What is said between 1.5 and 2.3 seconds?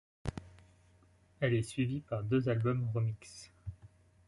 est suivie par